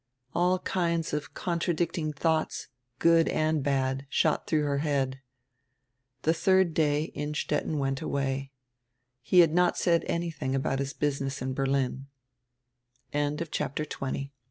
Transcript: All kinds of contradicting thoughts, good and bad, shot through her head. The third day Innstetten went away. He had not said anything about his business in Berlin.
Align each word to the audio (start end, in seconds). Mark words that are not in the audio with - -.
All 0.33 0.57
kinds 0.57 1.13
of 1.13 1.35
contradicting 1.35 2.11
thoughts, 2.11 2.69
good 2.97 3.27
and 3.27 3.61
bad, 3.61 4.07
shot 4.09 4.47
through 4.47 4.63
her 4.63 4.79
head. 4.79 5.21
The 6.23 6.33
third 6.33 6.73
day 6.73 7.11
Innstetten 7.13 7.77
went 7.77 8.01
away. 8.01 8.51
He 9.21 9.41
had 9.41 9.53
not 9.53 9.77
said 9.77 10.03
anything 10.07 10.55
about 10.55 10.79
his 10.79 10.93
business 10.93 11.39
in 11.39 11.53
Berlin. 11.53 12.07